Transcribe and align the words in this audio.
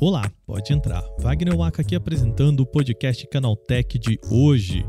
Olá, 0.00 0.30
pode 0.46 0.72
entrar. 0.72 1.02
Wagner 1.18 1.54
Waka 1.56 1.82
aqui 1.82 1.94
apresentando 1.94 2.60
o 2.60 2.66
podcast 2.66 3.26
Canaltech 3.26 3.98
de 3.98 4.18
hoje. 4.30 4.86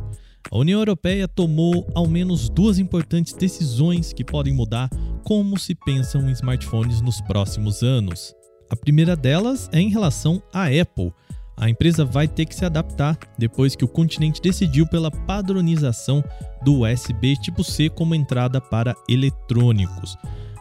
A 0.49 0.57
União 0.57 0.79
Europeia 0.79 1.27
tomou 1.27 1.85
ao 1.93 2.07
menos 2.07 2.49
duas 2.49 2.79
importantes 2.79 3.33
decisões 3.33 4.13
que 4.13 4.23
podem 4.23 4.53
mudar 4.53 4.89
como 5.23 5.59
se 5.59 5.75
pensam 5.75 6.29
em 6.29 6.31
smartphones 6.31 7.01
nos 7.01 7.19
próximos 7.21 7.83
anos. 7.83 8.33
A 8.69 8.75
primeira 8.75 9.15
delas 9.15 9.69
é 9.73 9.79
em 9.81 9.89
relação 9.89 10.41
à 10.53 10.67
Apple. 10.67 11.13
A 11.61 11.69
empresa 11.69 12.03
vai 12.03 12.27
ter 12.27 12.47
que 12.47 12.55
se 12.55 12.65
adaptar 12.65 13.15
depois 13.37 13.75
que 13.75 13.85
o 13.85 13.87
continente 13.87 14.41
decidiu 14.41 14.87
pela 14.87 15.11
padronização 15.11 16.23
do 16.65 16.81
USB 16.81 17.35
tipo 17.35 17.63
C 17.63 17.87
como 17.87 18.15
entrada 18.15 18.59
para 18.59 18.95
eletrônicos. 19.07 20.17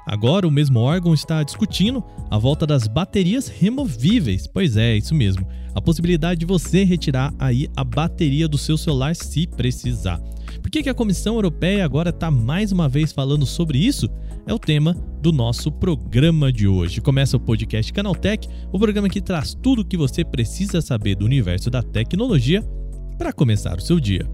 Agora, 0.06 0.46
o 0.46 0.50
mesmo 0.50 0.78
órgão 0.78 1.14
está 1.14 1.42
discutindo 1.42 2.04
a 2.30 2.36
volta 2.36 2.66
das 2.66 2.86
baterias 2.86 3.48
removíveis. 3.48 4.46
Pois 4.46 4.76
é, 4.76 4.94
isso 4.94 5.14
mesmo. 5.14 5.46
A 5.74 5.80
possibilidade 5.80 6.40
de 6.40 6.46
você 6.46 6.84
retirar 6.84 7.32
aí 7.38 7.66
a 7.74 7.82
bateria 7.82 8.46
do 8.46 8.58
seu 8.58 8.76
celular 8.76 9.16
se 9.16 9.46
precisar. 9.46 10.20
Por 10.60 10.70
que, 10.70 10.82
que 10.82 10.90
a 10.90 10.94
Comissão 10.94 11.36
Europeia 11.36 11.82
agora 11.82 12.10
está 12.10 12.30
mais 12.30 12.72
uma 12.72 12.90
vez 12.90 13.10
falando 13.10 13.46
sobre 13.46 13.78
isso? 13.78 14.06
É 14.46 14.54
o 14.54 14.58
tema 14.58 14.94
do 15.20 15.32
nosso 15.32 15.70
programa 15.70 16.50
de 16.52 16.66
hoje. 16.66 17.00
Começa 17.00 17.36
o 17.36 17.40
podcast 17.40 17.92
Canaltech, 17.92 18.48
o 18.72 18.78
programa 18.78 19.08
que 19.08 19.20
traz 19.20 19.54
tudo 19.54 19.82
o 19.82 19.84
que 19.84 19.96
você 19.96 20.24
precisa 20.24 20.80
saber 20.80 21.14
do 21.14 21.24
universo 21.24 21.70
da 21.70 21.82
tecnologia 21.82 22.62
para 23.18 23.32
começar 23.32 23.76
o 23.76 23.80
seu 23.80 24.00
dia. 24.00 24.26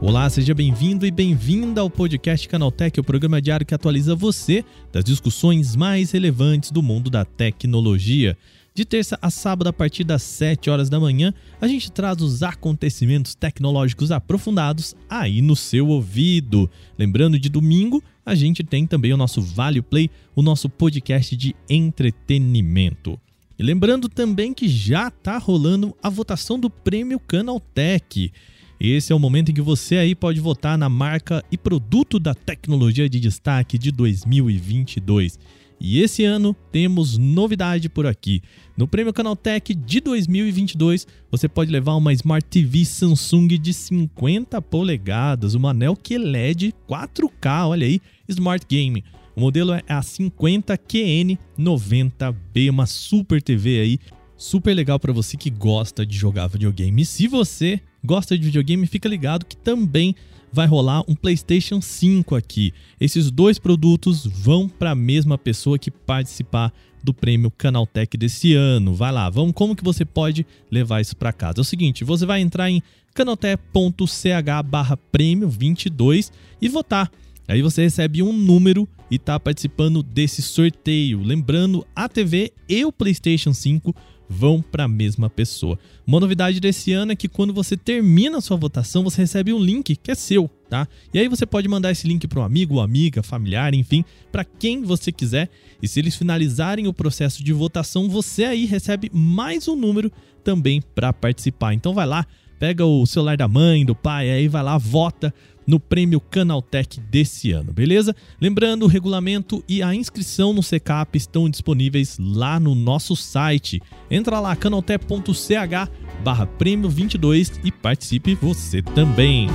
Olá, 0.00 0.28
seja 0.28 0.54
bem-vindo 0.54 1.06
e 1.06 1.10
bem-vinda 1.10 1.80
ao 1.80 1.90
podcast 1.90 2.48
Canaltech, 2.48 2.98
o 2.98 3.04
programa 3.04 3.40
diário 3.40 3.66
que 3.66 3.74
atualiza 3.74 4.14
você 4.14 4.64
das 4.92 5.04
discussões 5.04 5.76
mais 5.76 6.10
relevantes 6.10 6.70
do 6.70 6.82
mundo 6.82 7.10
da 7.10 7.24
tecnologia. 7.24 8.36
De 8.78 8.84
terça 8.84 9.18
a 9.20 9.28
sábado, 9.28 9.66
a 9.66 9.72
partir 9.72 10.04
das 10.04 10.22
7 10.22 10.70
horas 10.70 10.88
da 10.88 11.00
manhã, 11.00 11.34
a 11.60 11.66
gente 11.66 11.90
traz 11.90 12.22
os 12.22 12.44
acontecimentos 12.44 13.34
tecnológicos 13.34 14.12
aprofundados 14.12 14.94
aí 15.10 15.42
no 15.42 15.56
seu 15.56 15.88
ouvido. 15.88 16.70
Lembrando, 16.96 17.40
de 17.40 17.48
domingo, 17.48 18.00
a 18.24 18.36
gente 18.36 18.62
tem 18.62 18.86
também 18.86 19.12
o 19.12 19.16
nosso 19.16 19.42
Vale 19.42 19.82
Play, 19.82 20.08
o 20.32 20.42
nosso 20.42 20.68
podcast 20.68 21.36
de 21.36 21.56
entretenimento. 21.68 23.18
E 23.58 23.64
lembrando 23.64 24.08
também 24.08 24.54
que 24.54 24.68
já 24.68 25.08
está 25.08 25.38
rolando 25.38 25.92
a 26.00 26.08
votação 26.08 26.56
do 26.56 26.70
Prêmio 26.70 27.18
Canaltech. 27.18 28.30
Esse 28.78 29.12
é 29.12 29.16
o 29.16 29.18
momento 29.18 29.50
em 29.50 29.54
que 29.54 29.60
você 29.60 29.96
aí 29.96 30.14
pode 30.14 30.38
votar 30.38 30.78
na 30.78 30.88
marca 30.88 31.44
e 31.50 31.58
produto 31.58 32.20
da 32.20 32.32
tecnologia 32.32 33.08
de 33.08 33.18
destaque 33.18 33.76
de 33.76 33.90
2022. 33.90 35.36
E 35.80 36.00
esse 36.00 36.24
ano 36.24 36.56
temos 36.72 37.16
novidade 37.16 37.88
por 37.88 38.04
aqui. 38.06 38.42
No 38.76 38.88
Prêmio 38.88 39.12
Canaltech 39.12 39.72
de 39.74 40.00
2022, 40.00 41.06
você 41.30 41.48
pode 41.48 41.70
levar 41.70 41.94
uma 41.94 42.12
Smart 42.12 42.44
TV 42.48 42.84
Samsung 42.84 43.46
de 43.58 43.72
50 43.72 44.60
polegadas, 44.62 45.54
uma 45.54 45.70
anel 45.70 45.96
QLED 45.96 46.74
4K, 46.88 47.68
olha 47.68 47.86
aí, 47.86 48.00
Smart 48.28 48.66
Game. 48.68 49.04
O 49.36 49.40
modelo 49.40 49.72
é 49.72 49.84
a 49.88 50.00
50QN90B, 50.00 52.70
uma 52.70 52.86
super 52.86 53.40
TV 53.40 53.78
aí, 53.80 54.00
super 54.36 54.74
legal 54.74 54.98
para 54.98 55.12
você 55.12 55.36
que 55.36 55.50
gosta 55.50 56.04
de 56.04 56.16
jogar 56.16 56.48
videogame. 56.48 57.02
E 57.02 57.06
se 57.06 57.28
você 57.28 57.80
gosta 58.04 58.36
de 58.36 58.44
videogame, 58.44 58.84
fica 58.86 59.08
ligado 59.08 59.46
que 59.46 59.56
também 59.56 60.16
vai 60.52 60.66
rolar 60.66 61.02
um 61.08 61.14
PlayStation 61.14 61.80
5 61.80 62.34
aqui. 62.34 62.74
Esses 63.00 63.30
dois 63.30 63.58
produtos 63.58 64.26
vão 64.26 64.68
para 64.68 64.90
a 64.90 64.94
mesma 64.94 65.38
pessoa 65.38 65.78
que 65.78 65.90
participar 65.90 66.70
do 67.02 67.14
prêmio 67.14 67.50
Canaltech 67.50 68.14
desse 68.16 68.54
ano. 68.54 68.94
Vai 68.94 69.10
lá, 69.12 69.28
vamos 69.30 69.52
como 69.54 69.76
que 69.76 69.84
você 69.84 70.04
pode 70.04 70.46
levar 70.70 71.00
isso 71.00 71.16
para 71.16 71.32
casa. 71.32 71.58
É 71.58 71.62
o 71.62 71.64
seguinte, 71.64 72.04
você 72.04 72.26
vai 72.26 72.40
entrar 72.40 72.70
em 72.70 72.80
canaltech.ch/prêmio 73.14 75.48
22 75.48 76.30
e 76.60 76.68
votar. 76.68 77.10
Aí 77.48 77.62
você 77.62 77.82
recebe 77.82 78.22
um 78.22 78.32
número 78.32 78.86
e 79.10 79.16
está 79.16 79.40
participando 79.40 80.02
desse 80.02 80.42
sorteio. 80.42 81.22
Lembrando, 81.22 81.86
a 81.96 82.06
TV 82.08 82.52
e 82.68 82.84
o 82.84 82.92
PlayStation 82.92 83.54
5 83.54 83.94
vão 84.28 84.60
para 84.60 84.84
a 84.84 84.88
mesma 84.88 85.30
pessoa. 85.30 85.78
Uma 86.06 86.20
novidade 86.20 86.60
desse 86.60 86.92
ano 86.92 87.12
é 87.12 87.16
que 87.16 87.28
quando 87.28 87.52
você 87.52 87.76
termina 87.76 88.38
a 88.38 88.40
sua 88.40 88.56
votação, 88.56 89.02
você 89.02 89.22
recebe 89.22 89.52
um 89.52 89.58
link 89.58 89.96
que 89.96 90.10
é 90.10 90.14
seu, 90.14 90.50
tá? 90.68 90.86
E 91.12 91.18
aí 91.18 91.28
você 91.28 91.46
pode 91.46 91.66
mandar 91.68 91.90
esse 91.90 92.06
link 92.06 92.26
para 92.28 92.40
um 92.40 92.44
amigo, 92.44 92.80
amiga, 92.80 93.22
familiar, 93.22 93.72
enfim, 93.74 94.04
para 94.30 94.44
quem 94.44 94.82
você 94.82 95.10
quiser. 95.10 95.48
E 95.82 95.88
se 95.88 95.98
eles 95.98 96.16
finalizarem 96.16 96.86
o 96.86 96.92
processo 96.92 97.42
de 97.42 97.52
votação, 97.52 98.08
você 98.08 98.44
aí 98.44 98.66
recebe 98.66 99.10
mais 99.12 99.66
um 99.66 99.76
número 99.76 100.12
também 100.44 100.82
para 100.94 101.12
participar. 101.12 101.74
Então 101.74 101.94
vai 101.94 102.06
lá, 102.06 102.26
pega 102.58 102.84
o 102.84 103.06
celular 103.06 103.36
da 103.36 103.48
mãe, 103.48 103.84
do 103.84 103.94
pai, 103.94 104.30
aí 104.30 104.48
vai 104.48 104.62
lá, 104.62 104.76
vota 104.76 105.32
no 105.66 105.78
prêmio 105.78 106.18
Canaltech 106.18 106.98
desse 106.98 107.52
ano, 107.52 107.74
beleza? 107.74 108.16
Lembrando, 108.40 108.84
o 108.84 108.88
regulamento 108.88 109.62
e 109.68 109.82
a 109.82 109.94
inscrição 109.94 110.54
no 110.54 110.62
CCAP 110.62 111.18
estão 111.18 111.48
disponíveis 111.48 112.16
lá 112.18 112.58
no 112.58 112.74
nosso 112.74 113.14
site. 113.14 113.82
Entra 114.10 114.40
lá, 114.40 114.56
canaltech.ch 114.56 115.90
barra 116.24 116.46
prêmio 116.46 116.88
22 116.88 117.60
e 117.62 117.70
participe 117.70 118.34
você 118.34 118.80
também. 118.80 119.48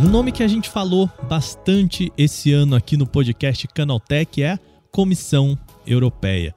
Um 0.00 0.08
nome 0.08 0.30
que 0.30 0.44
a 0.44 0.48
gente 0.48 0.70
falou 0.70 1.10
bastante 1.28 2.12
esse 2.16 2.52
ano 2.52 2.76
aqui 2.76 2.96
no 2.96 3.04
podcast 3.04 3.66
Canaltech 3.66 4.40
é 4.40 4.52
a 4.52 4.58
Comissão 4.92 5.58
Europeia. 5.84 6.54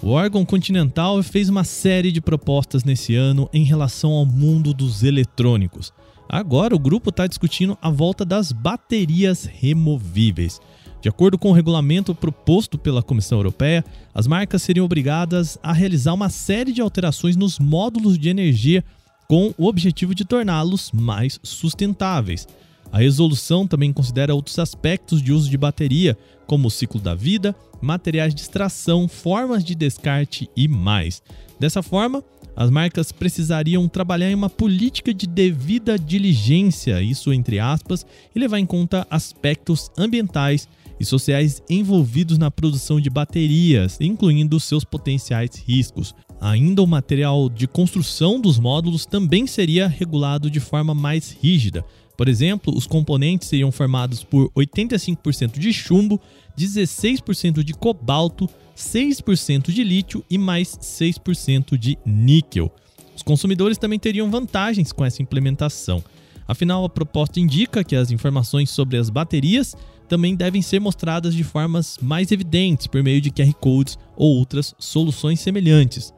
O 0.00 0.10
órgão 0.10 0.44
continental 0.44 1.20
fez 1.24 1.48
uma 1.48 1.64
série 1.64 2.12
de 2.12 2.20
propostas 2.20 2.84
nesse 2.84 3.16
ano 3.16 3.50
em 3.52 3.64
relação 3.64 4.12
ao 4.12 4.24
mundo 4.24 4.72
dos 4.72 5.02
eletrônicos. 5.02 5.92
Agora 6.28 6.72
o 6.72 6.78
grupo 6.78 7.10
está 7.10 7.26
discutindo 7.26 7.76
a 7.82 7.90
volta 7.90 8.24
das 8.24 8.52
baterias 8.52 9.44
removíveis. 9.44 10.60
De 11.02 11.08
acordo 11.08 11.36
com 11.36 11.50
o 11.50 11.54
regulamento 11.54 12.14
proposto 12.14 12.78
pela 12.78 13.02
Comissão 13.02 13.38
Europeia, 13.38 13.84
as 14.14 14.28
marcas 14.28 14.62
seriam 14.62 14.86
obrigadas 14.86 15.58
a 15.64 15.72
realizar 15.72 16.14
uma 16.14 16.28
série 16.28 16.72
de 16.72 16.80
alterações 16.80 17.34
nos 17.34 17.58
módulos 17.58 18.16
de 18.16 18.28
energia 18.28 18.84
com 19.28 19.52
o 19.58 19.66
objetivo 19.66 20.14
de 20.14 20.24
torná-los 20.24 20.92
mais 20.92 21.40
sustentáveis. 21.42 22.46
A 22.90 22.98
resolução 22.98 23.66
também 23.66 23.92
considera 23.92 24.34
outros 24.34 24.58
aspectos 24.58 25.22
de 25.22 25.32
uso 25.32 25.50
de 25.50 25.58
bateria, 25.58 26.16
como 26.46 26.68
o 26.68 26.70
ciclo 26.70 27.00
da 27.00 27.14
vida, 27.14 27.54
materiais 27.80 28.34
de 28.34 28.40
extração, 28.40 29.06
formas 29.06 29.62
de 29.62 29.74
descarte 29.74 30.48
e 30.56 30.66
mais. 30.66 31.22
Dessa 31.60 31.82
forma, 31.82 32.24
as 32.56 32.70
marcas 32.70 33.12
precisariam 33.12 33.86
trabalhar 33.88 34.30
em 34.30 34.34
uma 34.34 34.50
política 34.50 35.14
de 35.14 35.26
devida 35.26 35.98
diligência, 35.98 37.00
isso 37.02 37.32
entre 37.32 37.60
aspas, 37.60 38.04
e 38.34 38.38
levar 38.38 38.58
em 38.58 38.66
conta 38.66 39.06
aspectos 39.10 39.90
ambientais 39.96 40.68
e 40.98 41.04
sociais 41.04 41.62
envolvidos 41.70 42.38
na 42.38 42.50
produção 42.50 43.00
de 43.00 43.08
baterias, 43.08 43.98
incluindo 44.00 44.58
seus 44.58 44.82
potenciais 44.82 45.62
riscos. 45.64 46.14
Ainda 46.40 46.82
o 46.82 46.86
material 46.86 47.48
de 47.48 47.68
construção 47.68 48.40
dos 48.40 48.58
módulos 48.58 49.06
também 49.06 49.46
seria 49.46 49.86
regulado 49.86 50.50
de 50.50 50.58
forma 50.58 50.94
mais 50.94 51.36
rígida, 51.40 51.84
por 52.18 52.26
exemplo, 52.26 52.76
os 52.76 52.84
componentes 52.84 53.46
seriam 53.46 53.70
formados 53.70 54.24
por 54.24 54.50
85% 54.50 55.56
de 55.56 55.72
chumbo, 55.72 56.20
16% 56.58 57.62
de 57.62 57.72
cobalto, 57.72 58.50
6% 58.76 59.70
de 59.70 59.84
lítio 59.84 60.24
e 60.28 60.36
mais 60.36 60.76
6% 60.78 61.78
de 61.78 61.96
níquel. 62.04 62.74
Os 63.14 63.22
consumidores 63.22 63.78
também 63.78 64.00
teriam 64.00 64.28
vantagens 64.32 64.90
com 64.90 65.04
essa 65.04 65.22
implementação. 65.22 66.02
Afinal, 66.48 66.84
a 66.84 66.88
proposta 66.88 67.38
indica 67.38 67.84
que 67.84 67.94
as 67.94 68.10
informações 68.10 68.68
sobre 68.68 68.96
as 68.96 69.08
baterias 69.08 69.76
também 70.08 70.34
devem 70.34 70.60
ser 70.60 70.80
mostradas 70.80 71.32
de 71.32 71.44
formas 71.44 71.98
mais 72.02 72.32
evidentes 72.32 72.88
por 72.88 73.00
meio 73.00 73.20
de 73.20 73.30
QR 73.30 73.52
codes 73.60 73.96
ou 74.16 74.34
outras 74.34 74.74
soluções 74.76 75.38
semelhantes. 75.38 76.12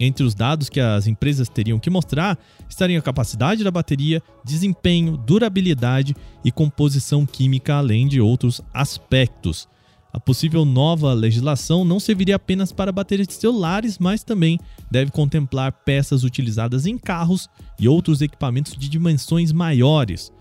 Entre 0.00 0.24
os 0.24 0.34
dados 0.34 0.68
que 0.68 0.80
as 0.80 1.06
empresas 1.06 1.48
teriam 1.48 1.78
que 1.78 1.90
mostrar 1.90 2.38
estariam 2.68 2.98
a 2.98 3.02
capacidade 3.02 3.64
da 3.64 3.70
bateria, 3.70 4.22
desempenho, 4.44 5.16
durabilidade 5.16 6.14
e 6.44 6.52
composição 6.52 7.26
química, 7.26 7.74
além 7.74 8.06
de 8.06 8.20
outros 8.20 8.60
aspectos. 8.72 9.68
A 10.12 10.18
possível 10.18 10.64
nova 10.64 11.12
legislação 11.12 11.84
não 11.84 12.00
serviria 12.00 12.36
apenas 12.36 12.72
para 12.72 12.92
baterias 12.92 13.28
de 13.28 13.34
celulares, 13.34 13.98
mas 13.98 14.22
também 14.22 14.58
deve 14.90 15.10
contemplar 15.10 15.70
peças 15.70 16.24
utilizadas 16.24 16.86
em 16.86 16.96
carros 16.96 17.48
e 17.78 17.88
outros 17.88 18.22
equipamentos 18.22 18.74
de 18.76 18.88
dimensões 18.88 19.52
maiores. 19.52 20.32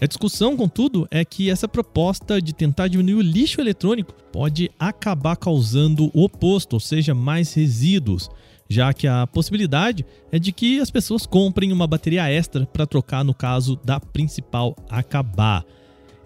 A 0.00 0.06
discussão, 0.06 0.56
contudo, 0.56 1.08
é 1.10 1.24
que 1.24 1.50
essa 1.50 1.66
proposta 1.66 2.40
de 2.40 2.52
tentar 2.52 2.86
diminuir 2.86 3.14
o 3.14 3.22
lixo 3.22 3.60
eletrônico 3.60 4.14
pode 4.30 4.70
acabar 4.78 5.36
causando 5.36 6.10
o 6.14 6.22
oposto, 6.22 6.74
ou 6.74 6.80
seja, 6.80 7.14
mais 7.14 7.54
resíduos, 7.54 8.28
já 8.68 8.92
que 8.92 9.06
a 9.06 9.26
possibilidade 9.26 10.04
é 10.30 10.38
de 10.38 10.52
que 10.52 10.80
as 10.80 10.90
pessoas 10.90 11.26
comprem 11.26 11.72
uma 11.72 11.86
bateria 11.86 12.28
extra 12.30 12.66
para 12.66 12.86
trocar 12.86 13.24
no 13.24 13.34
caso 13.34 13.78
da 13.84 14.00
principal 14.00 14.76
acabar. 14.88 15.64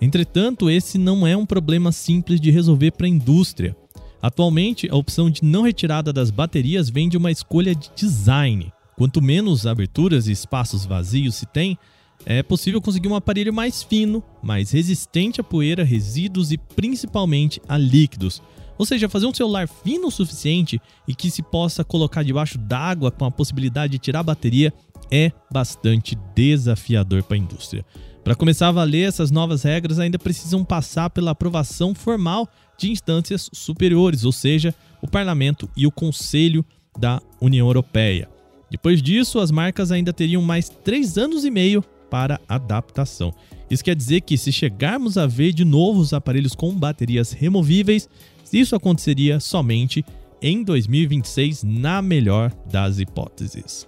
Entretanto, 0.00 0.70
esse 0.70 0.96
não 0.96 1.26
é 1.26 1.37
um 1.37 1.44
problema 1.44 1.92
simples 1.92 2.40
de 2.40 2.50
resolver 2.50 2.92
para 2.92 3.06
a 3.06 3.10
indústria. 3.10 3.76
Atualmente, 4.22 4.88
a 4.90 4.96
opção 4.96 5.31
de 5.31 5.44
não 5.44 5.62
retirada 5.62 6.12
das 6.12 6.31
baterias 6.31 6.88
vem 6.88 7.08
de 7.08 7.16
uma 7.16 7.31
escolha 7.31 7.75
de 7.75 7.90
design. 7.94 8.72
Quanto 8.96 9.22
menos 9.22 9.66
aberturas 9.66 10.26
e 10.26 10.32
espaços 10.32 10.84
vazios 10.84 11.34
se 11.34 11.46
tem, 11.46 11.78
é 12.26 12.42
possível 12.42 12.81
conseguir 12.81 13.08
um 13.08 13.14
aparelho 13.14 13.52
mais 13.52 13.82
fino, 13.82 14.22
mais 14.42 14.70
resistente 14.70 15.40
a 15.40 15.44
poeira, 15.44 15.82
resíduos 15.82 16.52
e 16.52 16.58
principalmente 16.58 17.60
a 17.66 17.78
líquidos. 17.78 18.42
Ou 18.81 18.87
seja, 18.87 19.11
fazer 19.11 19.27
um 19.27 19.35
celular 19.35 19.69
fino 19.69 20.09
o 20.09 20.11
suficiente 20.11 20.81
e 21.06 21.15
que 21.15 21.31
se 21.31 21.43
possa 21.43 21.85
colocar 21.85 22.23
debaixo 22.23 22.56
d'água 22.56 23.11
com 23.11 23.27
a 23.27 23.31
possibilidade 23.31 23.93
de 23.93 23.99
tirar 23.99 24.21
a 24.21 24.23
bateria 24.23 24.73
é 25.11 25.31
bastante 25.53 26.17
desafiador 26.35 27.23
para 27.23 27.37
a 27.37 27.38
indústria. 27.38 27.85
Para 28.25 28.35
começar 28.35 28.69
a 28.69 28.73
valer, 28.73 29.06
essas 29.06 29.31
novas 29.31 29.65
regras 29.65 29.99
ainda 29.99 30.19
precisam 30.19 30.65
passar 30.65 31.11
pela 31.11 31.32
aprovação 31.32 31.94
formal 31.94 32.49
de 32.79 32.91
instâncias 32.91 33.50
superiores, 33.53 34.25
ou 34.25 34.32
seja, 34.32 34.75
o 35.03 35.06
Parlamento 35.06 35.69
e 35.76 35.87
o 35.87 35.93
Conselho 35.93 36.65
da 36.99 37.21
União 37.38 37.67
Europeia. 37.67 38.31
Depois 38.71 39.03
disso, 39.03 39.41
as 39.41 39.50
marcas 39.50 39.93
ainda 39.93 40.11
teriam 40.11 40.41
mais 40.41 40.71
três 40.71 41.19
anos 41.19 41.44
e 41.44 41.50
meio 41.50 41.85
para 42.11 42.41
adaptação. 42.49 43.35
Isso 43.71 43.85
quer 43.85 43.94
dizer 43.94 44.23
que 44.23 44.38
se 44.38 44.50
chegarmos 44.50 45.19
a 45.19 45.26
ver 45.26 45.53
de 45.53 45.67
novo 45.67 46.00
os 46.00 46.15
aparelhos 46.15 46.55
com 46.55 46.75
baterias 46.75 47.33
removíveis, 47.33 48.09
isso 48.58 48.75
aconteceria 48.75 49.38
somente 49.41 50.05
em 50.43 50.62
2026, 50.62 51.62
na 51.64 52.00
melhor 52.00 52.52
das 52.70 52.99
hipóteses. 52.99 53.87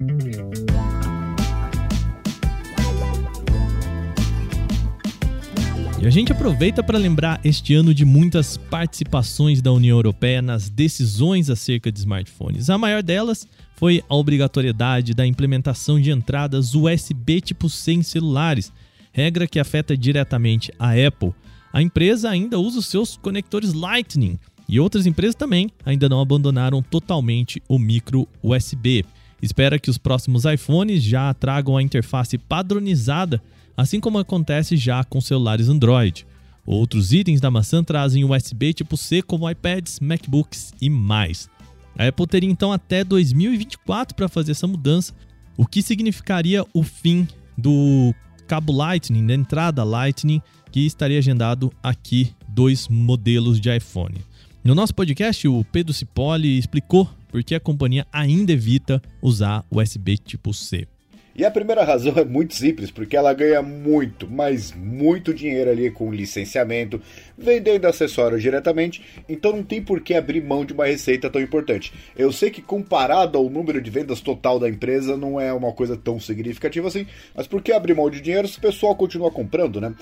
E 6.03 6.07
a 6.07 6.11
gente 6.11 6.33
aproveita 6.33 6.83
para 6.83 6.99
lembrar 6.99 7.41
este 7.45 7.75
ano 7.75 7.95
de 7.95 8.05
muitas 8.05 8.57
participações 8.57 9.63
da 9.63 9.71
União 9.71 9.97
Europeia 9.97 10.43
nas 10.43 10.69
decisões 10.69 11.49
acerca 11.49 11.93
de 11.93 12.01
smartphones. 12.01 12.69
A 12.69 12.77
maior 12.77 13.05
delas 13.05 13.47
foi 13.77 14.03
a 14.09 14.15
obrigatoriedade 14.17 15.15
da 15.15 15.25
implementação 15.25 16.01
de 16.01 16.11
entradas 16.11 16.75
USB 16.75 17.41
tipo 17.41 17.69
C 17.69 17.93
em 17.93 18.03
celulares, 18.03 18.73
regra 19.13 19.47
que 19.47 19.61
afeta 19.61 19.97
diretamente 19.97 20.73
a 20.77 20.91
Apple. 20.91 21.33
A 21.73 21.81
empresa 21.81 22.29
ainda 22.29 22.59
usa 22.59 22.81
os 22.81 22.87
seus 22.87 23.17
conectores 23.17 23.73
Lightning 23.73 24.41
e 24.69 24.81
outras 24.81 25.07
empresas 25.07 25.35
também 25.35 25.71
ainda 25.85 26.09
não 26.09 26.21
abandonaram 26.21 26.83
totalmente 26.83 27.63
o 27.69 27.79
micro 27.79 28.29
USB. 28.43 29.05
Espera 29.41 29.79
que 29.79 29.91
os 29.91 29.99
próximos 29.99 30.45
iPhones 30.45 31.03
já 31.03 31.35
tragam 31.35 31.77
a 31.77 31.83
interface 31.83 32.39
padronizada, 32.39 33.43
assim 33.77 33.99
como 33.99 34.19
acontece 34.19 34.77
já 34.77 35.03
com 35.03 35.21
celulares 35.21 35.69
Android. 35.69 36.27
Outros 36.65 37.13
itens 37.13 37.41
da 37.41 37.51
maçã 37.51 37.83
trazem 37.83 38.25
USB 38.25 38.73
tipo 38.73 38.97
C 38.97 39.21
como 39.21 39.51
iPads, 39.51 39.99
MacBooks 40.01 40.73
e 40.81 40.89
mais. 40.89 41.51
A 41.99 42.07
Apple 42.07 42.27
teria 42.27 42.51
então 42.51 42.73
até 42.73 43.03
2024 43.03 44.15
para 44.15 44.29
fazer 44.29 44.53
essa 44.53 44.67
mudança, 44.67 45.13
o 45.57 45.67
que 45.67 45.83
significaria 45.83 46.65
o 46.73 46.83
fim 46.83 47.27
do 47.59 48.15
cabo 48.47 48.73
Lightning, 48.73 49.27
da 49.27 49.35
entrada 49.35 49.85
Lightning, 49.85 50.41
que 50.71 50.87
estaria 50.87 51.19
agendado 51.19 51.73
aqui 51.83 52.33
dois 52.49 52.89
modelos 52.89 53.61
de 53.61 53.75
iPhone. 53.75 54.17
No 54.65 54.77
nosso 54.77 54.95
podcast, 54.95 55.49
o 55.49 55.65
Pedro 55.73 55.93
Cipoli 55.93 56.57
explicou 56.57 57.11
por 57.29 57.43
que 57.43 57.53
a 57.53 57.59
companhia 57.59 58.07
ainda 58.13 58.53
evita 58.53 59.03
usar 59.21 59.65
USB 59.73 60.17
tipo 60.17 60.55
C. 60.55 60.87
E 61.35 61.45
a 61.45 61.51
primeira 61.51 61.83
razão 61.83 62.13
é 62.17 62.25
muito 62.25 62.55
simples, 62.55 62.91
porque 62.91 63.17
ela 63.17 63.33
ganha 63.33 63.61
muito, 63.61 64.31
mas 64.31 64.73
muito 64.73 65.35
dinheiro 65.35 65.69
ali 65.69 65.91
com 65.91 66.13
licenciamento, 66.13 67.01
vendendo 67.37 67.87
acessórios 67.87 68.41
diretamente, 68.41 69.03
então 69.29 69.51
não 69.51 69.65
tem 69.65 69.83
por 69.83 70.01
que 70.01 70.15
abrir 70.15 70.45
mão 70.45 70.65
de 70.65 70.75
uma 70.75 70.87
receita 70.87 71.29
tão 71.29 71.41
importante. 71.41 71.93
Eu 72.15 72.31
sei 72.31 72.49
que 72.51 72.63
comparado 72.63 73.39
ao 73.39 73.51
número 73.51 73.81
de 73.81 73.91
vendas 73.91 74.21
total 74.21 74.61
da 74.61 74.69
empresa 74.69 75.17
não 75.17 75.41
é 75.41 75.53
uma 75.53 75.73
coisa 75.73 75.97
tão 75.97 76.21
significativa 76.21 76.87
assim, 76.87 77.05
mas 77.35 77.49
por 77.49 77.63
que 77.63 77.73
abrir 77.73 77.97
mão 77.97 78.09
de 78.09 78.21
dinheiro 78.21 78.47
se 78.47 78.59
o 78.59 78.63
pessoal 78.63 78.95
continua 78.95 79.31
comprando, 79.31 79.81
né? 79.81 79.93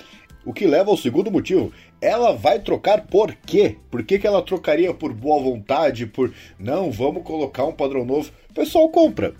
O 0.44 0.52
que 0.52 0.66
leva 0.66 0.90
ao 0.90 0.96
segundo 0.96 1.30
motivo. 1.30 1.72
Ela 2.00 2.32
vai 2.32 2.58
trocar 2.58 3.06
por 3.06 3.34
quê? 3.46 3.76
Por 3.90 4.02
que, 4.02 4.18
que 4.18 4.26
ela 4.26 4.42
trocaria 4.42 4.92
por 4.94 5.12
boa 5.12 5.42
vontade, 5.42 6.06
por 6.06 6.32
não, 6.58 6.90
vamos 6.90 7.22
colocar 7.22 7.66
um 7.66 7.72
padrão 7.72 8.04
novo? 8.04 8.30
O 8.50 8.54
pessoal 8.54 8.88
compra. 8.88 9.34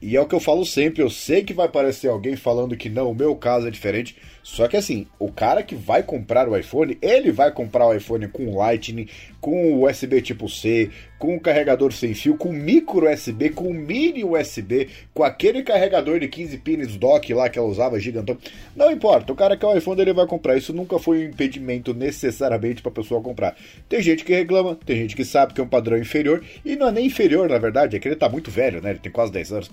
E 0.00 0.16
é 0.16 0.20
o 0.20 0.26
que 0.26 0.34
eu 0.34 0.38
falo 0.38 0.64
sempre, 0.64 1.02
eu 1.02 1.10
sei 1.10 1.42
que 1.42 1.52
vai 1.52 1.68
parecer 1.68 2.06
alguém 2.06 2.36
falando 2.36 2.76
que 2.76 2.88
não, 2.88 3.10
o 3.10 3.14
meu 3.14 3.34
caso 3.34 3.66
é 3.66 3.70
diferente. 3.70 4.16
Só 4.44 4.68
que 4.68 4.76
assim, 4.76 5.08
o 5.18 5.30
cara 5.32 5.60
que 5.60 5.74
vai 5.74 6.04
comprar 6.04 6.48
o 6.48 6.56
iPhone, 6.56 6.96
ele 7.02 7.32
vai 7.32 7.50
comprar 7.50 7.88
o 7.88 7.92
iPhone 7.92 8.28
com 8.28 8.56
Lightning, 8.56 9.08
com 9.40 9.82
USB 9.82 10.22
tipo 10.22 10.48
C, 10.48 10.90
com 11.18 11.34
o 11.36 11.40
carregador 11.40 11.92
sem 11.92 12.14
fio, 12.14 12.36
com 12.36 12.52
micro 12.52 13.10
USB, 13.10 13.50
com 13.50 13.72
mini 13.72 14.24
USB, 14.24 14.88
com 15.12 15.24
aquele 15.24 15.62
carregador 15.62 16.20
de 16.20 16.28
15 16.28 16.58
pins 16.58 16.96
dock 16.96 17.32
lá 17.34 17.48
que 17.48 17.58
ela 17.58 17.68
usava, 17.68 17.98
gigantão. 17.98 18.38
Não 18.76 18.90
importa, 18.90 19.32
o 19.32 19.36
cara 19.36 19.56
que 19.56 19.64
é 19.64 19.68
o 19.68 19.76
iPhone 19.76 20.00
ele 20.00 20.12
vai 20.12 20.26
comprar. 20.26 20.56
Isso 20.56 20.72
nunca 20.72 20.98
foi 20.98 21.18
um 21.18 21.30
impedimento 21.30 21.92
necessariamente 21.92 22.82
para 22.82 22.92
a 22.92 22.94
pessoa 22.94 23.20
comprar. 23.20 23.56
Tem 23.88 24.00
gente 24.00 24.24
que 24.24 24.34
reclama, 24.34 24.78
tem 24.86 24.96
gente 24.96 25.16
que 25.16 25.24
sabe 25.24 25.54
que 25.54 25.60
é 25.60 25.64
um 25.64 25.68
padrão 25.68 25.98
inferior, 25.98 26.42
e 26.64 26.76
não 26.76 26.88
é 26.88 26.92
nem 26.92 27.06
inferior 27.06 27.48
na 27.48 27.58
verdade, 27.58 27.96
é 27.96 28.00
que 28.00 28.06
ele 28.06 28.16
tá 28.16 28.28
muito 28.28 28.50
velho, 28.50 28.80
né? 28.80 28.90
Ele 28.90 28.98
tem 28.98 29.10
quase 29.10 29.32
10 29.32 29.52
anos. 29.52 29.70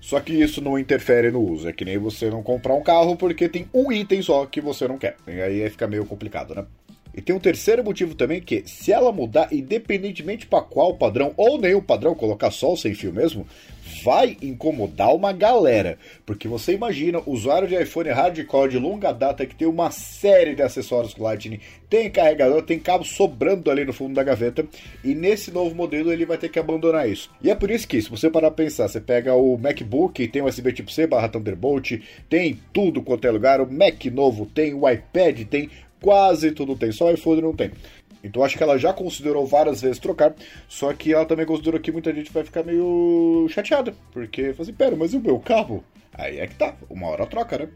Só 0.00 0.18
que 0.18 0.32
isso 0.32 0.60
não 0.60 0.76
interfere 0.76 1.30
no 1.30 1.40
uso. 1.40 1.68
É 1.68 1.72
que 1.72 1.84
nem 1.84 1.96
você 1.96 2.28
não 2.28 2.42
comprar 2.42 2.74
um 2.74 2.82
carro 2.82 3.16
porque 3.16 3.48
tem 3.48 3.68
um 3.72 3.92
item 3.92 4.20
só 4.20 4.44
que 4.46 4.60
você 4.60 4.88
não 4.88 4.98
quer. 4.98 5.16
E 5.28 5.40
aí 5.40 5.70
fica 5.70 5.86
meio 5.86 6.04
complicado, 6.04 6.54
né? 6.54 6.66
E 7.14 7.20
tem 7.20 7.34
um 7.34 7.40
terceiro 7.40 7.84
motivo 7.84 8.14
também 8.14 8.40
que, 8.40 8.62
se 8.66 8.92
ela 8.92 9.12
mudar, 9.12 9.48
independentemente 9.52 10.46
para 10.46 10.62
qual 10.62 10.94
padrão, 10.94 11.32
ou 11.36 11.58
nem 11.58 11.74
o 11.74 11.82
padrão, 11.82 12.14
colocar 12.14 12.50
só 12.50 12.72
o 12.72 12.76
sem 12.76 12.94
fio 12.94 13.12
mesmo, 13.12 13.46
vai 14.02 14.36
incomodar 14.40 15.14
uma 15.14 15.32
galera. 15.32 15.98
Porque 16.24 16.48
você 16.48 16.72
imagina, 16.72 17.20
usuário 17.26 17.68
de 17.68 17.80
iPhone 17.80 18.08
hardcore 18.08 18.70
de 18.70 18.78
longa 18.78 19.12
data 19.12 19.44
que 19.44 19.54
tem 19.54 19.68
uma 19.68 19.90
série 19.90 20.54
de 20.54 20.62
acessórios 20.62 21.16
Lightning, 21.16 21.60
tem 21.90 22.10
carregador, 22.10 22.62
tem 22.62 22.78
cabo 22.78 23.04
sobrando 23.04 23.70
ali 23.70 23.84
no 23.84 23.92
fundo 23.92 24.14
da 24.14 24.22
gaveta, 24.22 24.66
e 25.04 25.14
nesse 25.14 25.50
novo 25.50 25.74
modelo 25.74 26.10
ele 26.10 26.24
vai 26.24 26.38
ter 26.38 26.48
que 26.48 26.58
abandonar 26.58 27.08
isso. 27.08 27.30
E 27.42 27.50
é 27.50 27.54
por 27.54 27.70
isso 27.70 27.86
que, 27.86 28.00
se 28.00 28.08
você 28.08 28.30
parar 28.30 28.50
pra 28.50 28.64
pensar, 28.64 28.88
você 28.88 29.00
pega 29.00 29.34
o 29.34 29.58
MacBook, 29.58 30.26
tem 30.28 30.42
USB 30.42 30.72
tipo 30.72 30.90
C 30.90 31.06
barra 31.06 31.28
Thunderbolt, 31.28 32.00
tem 32.28 32.58
tudo 32.72 33.02
quanto 33.02 33.26
é 33.26 33.30
lugar, 33.30 33.60
o 33.60 33.70
Mac 33.70 34.04
novo 34.06 34.46
tem, 34.46 34.72
o 34.72 34.88
iPad 34.88 35.44
tem, 35.44 35.68
quase 36.02 36.50
tudo 36.50 36.76
tem, 36.76 36.92
só 36.92 37.10
iPhone 37.10 37.40
não 37.40 37.54
tem. 37.54 37.70
Então 38.22 38.44
acho 38.44 38.56
que 38.56 38.62
ela 38.62 38.78
já 38.78 38.92
considerou 38.92 39.46
várias 39.46 39.80
vezes 39.80 39.98
trocar, 39.98 40.34
só 40.68 40.92
que 40.92 41.12
ela 41.12 41.24
também 41.24 41.46
considerou 41.46 41.80
que 41.80 41.90
muita 41.90 42.12
gente 42.14 42.32
vai 42.32 42.44
ficar 42.44 42.62
meio 42.62 43.46
chateada, 43.48 43.94
porque 44.12 44.54
assim, 44.58 44.72
pera, 44.72 44.94
mas 44.94 45.14
e 45.14 45.16
o 45.16 45.20
meu 45.20 45.38
cabo? 45.40 45.82
Aí 46.12 46.38
é 46.38 46.46
que 46.46 46.54
tá, 46.54 46.76
uma 46.90 47.06
hora 47.06 47.26
troca, 47.26 47.58
né? 47.58 47.68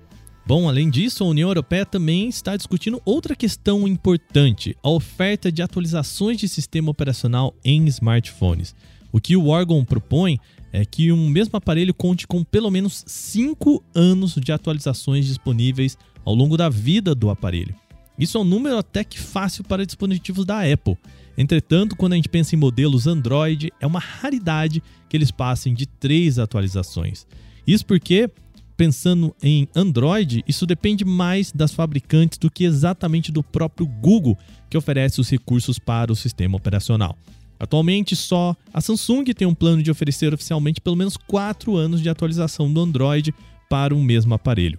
Bom, 0.46 0.68
além 0.68 0.88
disso, 0.88 1.24
a 1.24 1.26
União 1.26 1.48
Europeia 1.48 1.84
também 1.84 2.28
está 2.28 2.56
discutindo 2.56 3.02
outra 3.04 3.34
questão 3.34 3.88
importante: 3.88 4.76
a 4.80 4.90
oferta 4.90 5.50
de 5.50 5.60
atualizações 5.60 6.38
de 6.38 6.48
sistema 6.48 6.90
operacional 6.90 7.52
em 7.64 7.84
smartphones. 7.86 8.74
O 9.10 9.20
que 9.20 9.36
o 9.36 9.48
órgão 9.48 9.84
propõe 9.84 10.38
é 10.72 10.84
que 10.84 11.10
um 11.10 11.28
mesmo 11.28 11.56
aparelho 11.56 11.92
conte 11.94 12.26
com 12.26 12.44
pelo 12.44 12.70
menos 12.70 13.02
5 13.06 13.82
anos 13.94 14.34
de 14.34 14.52
atualizações 14.52 15.26
disponíveis 15.26 15.98
ao 16.24 16.34
longo 16.34 16.56
da 16.56 16.68
vida 16.68 17.14
do 17.14 17.30
aparelho. 17.30 17.74
Isso 18.18 18.38
é 18.38 18.40
um 18.40 18.44
número 18.44 18.78
até 18.78 19.04
que 19.04 19.18
fácil 19.18 19.64
para 19.64 19.84
dispositivos 19.84 20.44
da 20.44 20.60
Apple. 20.60 20.96
Entretanto, 21.36 21.96
quando 21.96 22.14
a 22.14 22.16
gente 22.16 22.28
pensa 22.28 22.54
em 22.54 22.58
modelos 22.58 23.06
Android, 23.06 23.70
é 23.80 23.86
uma 23.86 23.98
raridade 24.00 24.82
que 25.08 25.16
eles 25.16 25.30
passem 25.30 25.74
de 25.74 25.86
três 25.86 26.38
atualizações. 26.38 27.26
Isso 27.66 27.84
porque, 27.84 28.30
pensando 28.76 29.34
em 29.42 29.68
Android, 29.74 30.42
isso 30.48 30.66
depende 30.66 31.04
mais 31.04 31.52
das 31.52 31.72
fabricantes 31.72 32.38
do 32.38 32.50
que 32.50 32.64
exatamente 32.64 33.30
do 33.30 33.42
próprio 33.42 33.86
Google, 33.86 34.38
que 34.70 34.78
oferece 34.78 35.20
os 35.20 35.28
recursos 35.28 35.78
para 35.78 36.10
o 36.10 36.16
sistema 36.16 36.56
operacional. 36.56 37.18
Atualmente, 37.58 38.14
só 38.14 38.54
a 38.72 38.80
Samsung 38.80 39.24
tem 39.34 39.46
um 39.46 39.54
plano 39.54 39.82
de 39.82 39.90
oferecer 39.90 40.32
oficialmente 40.32 40.80
pelo 40.80 40.96
menos 40.96 41.16
4 41.16 41.76
anos 41.76 42.02
de 42.02 42.08
atualização 42.08 42.72
do 42.72 42.80
Android 42.80 43.34
para 43.68 43.94
o 43.94 44.02
mesmo 44.02 44.34
aparelho. 44.34 44.78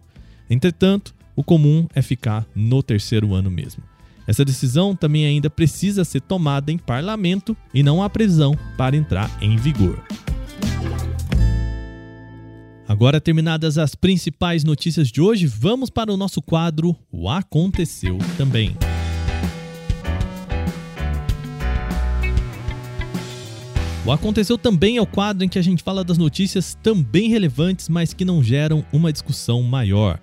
Entretanto, 0.49 1.13
o 1.37 1.43
comum 1.43 1.85
é 1.93 2.01
ficar 2.01 2.47
no 2.55 2.81
terceiro 2.81 3.35
ano 3.35 3.51
mesmo. 3.51 3.83
Essa 4.25 4.43
decisão 4.43 4.95
também 4.95 5.23
ainda 5.23 5.51
precisa 5.51 6.03
ser 6.03 6.19
tomada 6.19 6.71
em 6.71 6.79
parlamento 6.79 7.55
e 7.71 7.83
não 7.83 8.01
há 8.01 8.09
previsão 8.09 8.57
para 8.75 8.97
entrar 8.97 9.31
em 9.39 9.55
vigor. 9.55 10.03
Agora 12.87 13.21
terminadas 13.21 13.77
as 13.77 13.93
principais 13.93 14.63
notícias 14.63 15.09
de 15.09 15.21
hoje, 15.21 15.45
vamos 15.45 15.91
para 15.91 16.11
o 16.11 16.17
nosso 16.17 16.41
quadro 16.41 16.95
O 17.11 17.29
Aconteceu 17.29 18.17
Também. 18.35 18.75
O 24.03 24.11
Aconteceu 24.11 24.57
Também 24.57 24.97
é 24.97 25.01
o 25.01 25.05
quadro 25.05 25.43
em 25.43 25.49
que 25.49 25.59
a 25.59 25.61
gente 25.61 25.83
fala 25.83 26.03
das 26.03 26.17
notícias 26.17 26.75
também 26.81 27.29
relevantes, 27.29 27.87
mas 27.87 28.11
que 28.11 28.25
não 28.25 28.41
geram 28.41 28.83
uma 28.91 29.13
discussão 29.13 29.61
maior. 29.61 30.19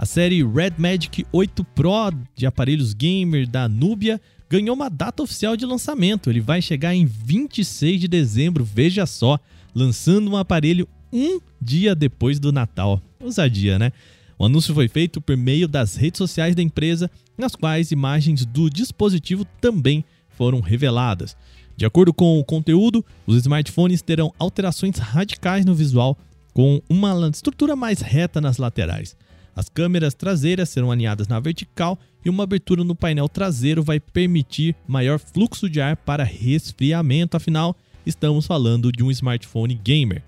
A 0.00 0.06
série 0.06 0.46
Red 0.46 0.74
Magic 0.78 1.26
8 1.32 1.64
Pro 1.74 2.12
de 2.36 2.46
aparelhos 2.46 2.94
gamer 2.94 3.48
da 3.48 3.68
Nubia 3.68 4.20
ganhou 4.48 4.76
uma 4.76 4.88
data 4.88 5.24
oficial 5.24 5.56
de 5.56 5.66
lançamento. 5.66 6.30
Ele 6.30 6.40
vai 6.40 6.62
chegar 6.62 6.94
em 6.94 7.04
26 7.04 8.02
de 8.02 8.06
dezembro, 8.06 8.62
veja 8.62 9.04
só, 9.06 9.40
lançando 9.74 10.30
um 10.30 10.36
aparelho 10.36 10.88
um 11.12 11.40
dia 11.60 11.96
depois 11.96 12.38
do 12.38 12.52
Natal. 12.52 13.02
Ousadia, 13.18 13.76
né? 13.76 13.90
O 14.38 14.44
anúncio 14.44 14.72
foi 14.72 14.86
feito 14.86 15.20
por 15.20 15.36
meio 15.36 15.66
das 15.66 15.96
redes 15.96 16.18
sociais 16.18 16.54
da 16.54 16.62
empresa, 16.62 17.10
nas 17.36 17.56
quais 17.56 17.90
imagens 17.90 18.46
do 18.46 18.70
dispositivo 18.70 19.44
também 19.60 20.04
foram 20.28 20.60
reveladas. 20.60 21.36
De 21.76 21.84
acordo 21.84 22.14
com 22.14 22.38
o 22.38 22.44
conteúdo, 22.44 23.04
os 23.26 23.36
smartphones 23.38 24.00
terão 24.00 24.32
alterações 24.38 24.96
radicais 24.96 25.64
no 25.64 25.74
visual, 25.74 26.16
com 26.54 26.80
uma 26.88 27.28
estrutura 27.28 27.74
mais 27.74 28.00
reta 28.00 28.40
nas 28.40 28.58
laterais. 28.58 29.16
As 29.58 29.68
câmeras 29.68 30.14
traseiras 30.14 30.68
serão 30.68 30.88
alinhadas 30.88 31.26
na 31.26 31.40
vertical 31.40 31.98
e 32.24 32.30
uma 32.30 32.44
abertura 32.44 32.84
no 32.84 32.94
painel 32.94 33.28
traseiro 33.28 33.82
vai 33.82 33.98
permitir 33.98 34.76
maior 34.86 35.18
fluxo 35.18 35.68
de 35.68 35.80
ar 35.80 35.96
para 35.96 36.22
resfriamento, 36.22 37.36
afinal, 37.36 37.76
estamos 38.06 38.46
falando 38.46 38.92
de 38.92 39.02
um 39.02 39.10
smartphone 39.10 39.74
gamer. 39.74 40.22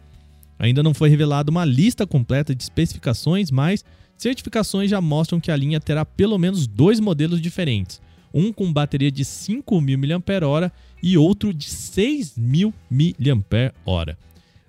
Ainda 0.59 0.83
não 0.83 0.93
foi 0.93 1.09
revelada 1.09 1.49
uma 1.49 1.65
lista 1.65 2.05
completa 2.09 2.53
de 2.53 2.65
especificações, 2.65 3.53
mas 3.53 3.85
certificações 4.19 4.91
já 4.91 5.01
mostram 5.01 5.39
que 5.39 5.53
a 5.53 5.57
linha 5.57 5.79
terá 5.79 6.05
pelo 6.05 6.37
menos 6.37 6.67
dois 6.67 6.99
modelos 6.99 7.41
diferentes 7.41 8.03
um 8.35 8.53
com 8.53 8.73
bateria 8.73 9.13
de 9.13 9.25
5.000 9.25 10.19
mAh 10.19 10.73
e 11.01 11.17
outro 11.17 11.55
de 11.55 11.69
6.000 11.69 12.75
mAh. 12.91 14.17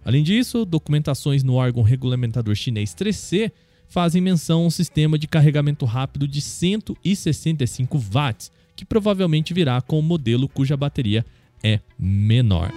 Além 0.06 0.24
disso, 0.24 0.66
documentações 0.66 1.44
no 1.44 1.56
órgão 1.56 1.82
regulamentador 1.82 2.54
chinês 2.54 2.94
3C 2.94 3.52
fazem 3.92 4.22
menção 4.22 4.64
a 4.64 4.68
um 4.68 4.70
sistema 4.70 5.20
de 5.20 5.28
carregamento 5.28 5.86
rápido 5.86 6.26
de 6.26 6.40
165 6.40 7.98
watts, 7.98 8.50
que 8.74 8.86
provavelmente 8.86 9.54
virá 9.54 9.82
com 9.82 9.98
o 9.98 10.00
um 10.00 10.02
modelo 10.02 10.48
cuja 10.48 10.78
bateria 10.78 11.26
é 11.62 11.82
menor. 12.00 12.72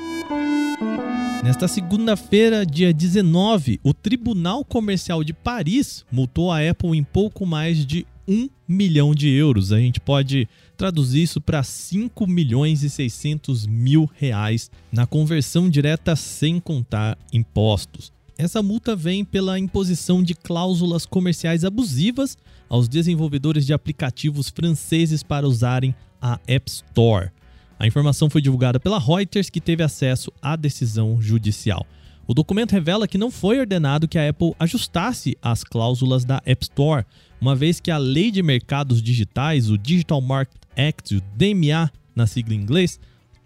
Nesta 1.44 1.68
segunda-feira, 1.68 2.66
dia 2.66 2.92
19, 2.92 3.78
o 3.85 3.94
Tribunal 3.94 4.64
Comercial 4.64 5.23
de 5.23 5.33
Paris 5.33 6.04
multou 6.11 6.50
a 6.50 6.68
Apple 6.68 6.99
em 6.99 7.04
pouco 7.04 7.47
mais 7.47 7.87
de 7.87 8.04
1 8.26 8.49
milhão 8.66 9.14
de 9.14 9.28
euros. 9.28 9.71
A 9.71 9.78
gente 9.78 10.00
pode 10.00 10.49
traduzir 10.76 11.23
isso 11.23 11.40
para 11.40 11.62
5 11.62 12.26
milhões 12.26 12.83
e 12.83 12.90
600 12.90 13.68
mil 13.68 14.11
reais 14.16 14.68
na 14.90 15.06
conversão 15.06 15.71
direta 15.71 16.16
sem 16.16 16.59
contar 16.59 17.16
impostos. 17.33 18.12
Essa 18.37 18.62
multa 18.62 18.97
vem 18.97 19.25
pela 19.25 19.59
imposição 19.59 20.23
de 20.23 20.35
cláusulas 20.35 21.07
comerciais 21.07 21.64
abusivas 21.64 22.37
aos 22.69 22.88
desenvolvedores 22.88 23.64
de 23.64 23.73
aplicativos 23.73 24.49
franceses 24.49 25.23
para 25.23 25.47
usarem 25.47 25.95
a 26.21 26.41
App 26.47 26.69
Store. 26.69 27.31
A 27.79 27.87
informação 27.87 28.29
foi 28.29 28.41
divulgada 28.41 28.81
pela 28.81 28.99
Reuters, 28.99 29.50
que 29.50 29.61
teve 29.61 29.83
acesso 29.83 30.33
à 30.43 30.57
decisão 30.57 31.21
judicial. 31.23 31.87
O 32.26 32.35
documento 32.35 32.73
revela 32.73 33.07
que 33.07 33.19
não 33.19 33.31
foi 33.31 33.61
ordenado 33.61 34.09
que 34.09 34.19
a 34.19 34.29
Apple 34.29 34.55
ajustasse 34.59 35.37
as 35.41 35.62
cláusulas 35.62 36.25
da 36.25 36.41
App 36.45 36.64
Store, 36.64 37.05
uma 37.41 37.55
vez 37.55 37.79
que 37.79 37.91
a 37.91 37.99
Lei 37.99 38.31
de 38.31 38.43
Mercados 38.43 39.03
Digitais, 39.03 39.71
o 39.71 39.79
Digital 39.79 40.21
Market 40.21 40.57
Act, 40.76 41.17
o 41.17 41.23
DMA 41.37 41.91
na 42.17 42.26
sigla 42.26 42.55
em 42.55 42.59
inglês, 42.59 42.99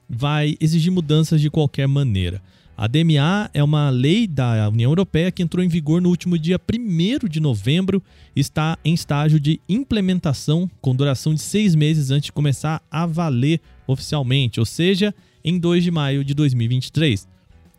vai 0.09 0.57
exigir 0.61 0.93
mudanças 0.93 1.41
de 1.41 1.51
qualquer 1.51 1.89
maneira. 1.89 2.41
A 2.81 2.87
DMA 2.87 3.51
é 3.53 3.61
uma 3.61 3.91
lei 3.91 4.25
da 4.29 4.69
União 4.69 4.93
Europeia 4.93 5.33
que 5.33 5.43
entrou 5.43 5.65
em 5.65 5.69
vigor 5.69 6.01
no 6.01 6.11
último 6.11 6.39
dia 6.39 6.61
1 6.73 7.27
de 7.27 7.41
novembro 7.41 8.01
e 8.37 8.41
está 8.41 8.79
em 8.85 8.95
estágio 8.95 9.41
de 9.41 9.61
implementação 9.69 10.71
com 10.81 10.95
duração 10.95 11.35
de 11.35 11.43
seis 11.43 11.75
meses 11.75 12.13
antes 12.13 12.27
de 12.27 12.33
começar 12.33 12.81
a 12.89 13.05
valer 13.05 13.61
oficialmente, 13.85 14.61
ou 14.61 14.65
seja, 14.65 15.13
em 15.45 15.59
2 15.59 15.83
de 15.83 15.91
maio 15.91 16.23
de 16.23 16.35
2023. 16.35 17.27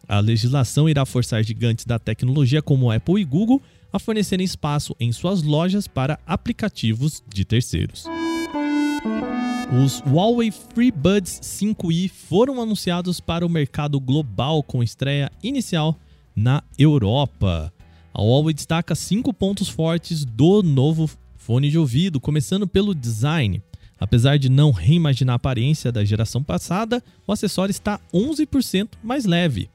A 0.05 0.19
legislação 0.19 0.89
irá 0.89 1.05
forçar 1.05 1.41
gigantes 1.45 1.85
da 1.85 1.97
tecnologia 1.97 2.61
como 2.61 2.91
Apple 2.91 3.21
e 3.21 3.23
Google 3.23 3.61
a 3.93 3.99
fornecerem 3.99 4.43
espaço 4.43 4.93
em 4.99 5.13
suas 5.13 5.41
lojas 5.41 5.87
para 5.87 6.19
aplicativos 6.27 7.23
de 7.33 7.45
terceiros. 7.45 8.03
Os 9.71 10.01
Huawei 10.01 10.49
FreeBuds 10.49 11.41
5i 11.43 12.09
foram 12.09 12.59
anunciados 12.59 13.19
para 13.19 13.45
o 13.45 13.49
mercado 13.49 13.99
global 13.99 14.63
com 14.63 14.81
estreia 14.81 15.31
inicial 15.43 15.95
na 16.35 16.63
Europa. 16.75 17.71
A 18.11 18.19
Huawei 18.19 18.51
destaca 18.51 18.95
cinco 18.95 19.31
pontos 19.31 19.69
fortes 19.69 20.25
do 20.25 20.63
novo 20.63 21.07
fone 21.37 21.69
de 21.69 21.77
ouvido, 21.77 22.19
começando 22.19 22.67
pelo 22.67 22.95
design. 22.95 23.61
Apesar 23.99 24.39
de 24.39 24.49
não 24.49 24.71
reimaginar 24.71 25.33
a 25.33 25.35
aparência 25.35 25.91
da 25.91 26.03
geração 26.03 26.41
passada, 26.41 27.03
o 27.27 27.31
acessório 27.31 27.71
está 27.71 27.99
11% 28.11 28.93
mais 29.03 29.25
leve. 29.25 29.69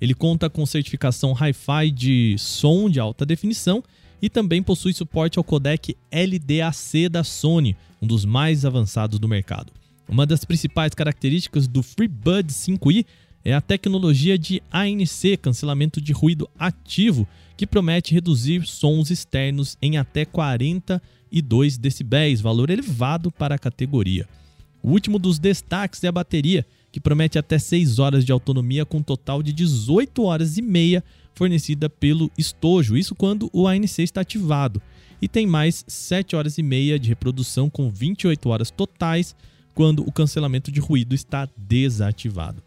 Ele 0.00 0.14
conta 0.14 0.50
com 0.50 0.66
certificação 0.66 1.32
Hi-Fi 1.32 1.92
de 1.92 2.34
som 2.38 2.90
de 2.90 2.98
alta 2.98 3.24
definição 3.24 3.84
e 4.20 4.28
também 4.28 4.64
possui 4.64 4.92
suporte 4.92 5.38
ao 5.38 5.44
codec 5.44 5.96
LDAC 6.12 7.08
da 7.08 7.22
Sony, 7.22 7.76
um 8.00 8.06
dos 8.06 8.24
mais 8.24 8.64
avançados 8.64 9.18
do 9.18 9.28
mercado. 9.28 9.72
Uma 10.08 10.24
das 10.24 10.44
principais 10.44 10.94
características 10.94 11.68
do 11.68 11.82
FreeBuds 11.82 12.56
5i 12.56 13.04
é 13.44 13.54
a 13.54 13.60
tecnologia 13.60 14.38
de 14.38 14.62
ANC, 14.70 15.36
cancelamento 15.40 16.00
de 16.00 16.12
ruído 16.12 16.48
ativo, 16.58 17.26
que 17.56 17.66
promete 17.66 18.14
reduzir 18.14 18.66
sons 18.66 19.10
externos 19.10 19.76
em 19.80 19.96
até 19.96 20.24
42 20.24 21.78
decibéis, 21.78 22.40
valor 22.40 22.70
elevado 22.70 23.30
para 23.30 23.54
a 23.54 23.58
categoria. 23.58 24.28
O 24.82 24.90
último 24.90 25.18
dos 25.18 25.38
destaques 25.38 26.02
é 26.04 26.08
a 26.08 26.12
bateria, 26.12 26.64
que 26.90 27.00
promete 27.00 27.38
até 27.38 27.58
6 27.58 27.98
horas 27.98 28.24
de 28.24 28.32
autonomia 28.32 28.84
com 28.84 28.98
um 28.98 29.02
total 29.02 29.42
de 29.42 29.52
18 29.52 30.22
horas 30.22 30.56
e 30.56 30.62
meia 30.62 31.04
fornecida 31.34 31.88
pelo 31.88 32.30
estojo, 32.36 32.96
isso 32.96 33.14
quando 33.14 33.48
o 33.52 33.68
ANC 33.68 33.98
está 34.00 34.22
ativado, 34.22 34.82
e 35.20 35.28
tem 35.28 35.46
mais 35.46 35.84
7 35.86 36.36
horas 36.36 36.58
e 36.58 36.62
meia 36.62 36.98
de 36.98 37.08
reprodução 37.08 37.68
com 37.68 37.90
28 37.90 38.48
horas 38.48 38.70
totais 38.70 39.34
quando 39.74 40.06
o 40.06 40.12
cancelamento 40.12 40.72
de 40.72 40.80
ruído 40.80 41.14
está 41.14 41.48
desativado. 41.56 42.62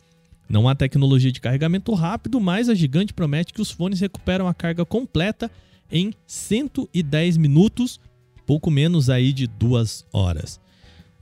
Não 0.49 0.67
há 0.67 0.75
tecnologia 0.75 1.31
de 1.31 1.39
carregamento 1.39 1.93
rápido, 1.93 2.39
mas 2.39 2.67
a 2.67 2.75
gigante 2.75 3.13
promete 3.13 3.53
que 3.53 3.61
os 3.61 3.71
fones 3.71 3.99
recuperam 3.99 4.47
a 4.47 4.53
carga 4.53 4.85
completa 4.85 5.49
em 5.89 6.13
110 6.27 7.37
minutos, 7.37 7.99
pouco 8.45 8.69
menos 8.69 9.09
aí 9.09 9.31
de 9.31 9.47
2 9.47 10.05
horas. 10.11 10.59